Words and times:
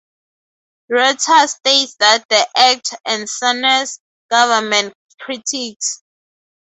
Reuters 0.91 1.51
states 1.57 1.93
that 1.99 2.25
the 2.27 2.47
act 2.57 2.95
"ensnares" 3.05 3.99
government 4.31 4.95
critics. 5.19 6.01